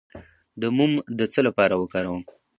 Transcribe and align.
د 0.61 0.63
موم 0.75 0.93
د 1.19 1.21
څه 1.31 1.39
لپاره 1.47 1.73
وکاروم؟ 1.81 2.23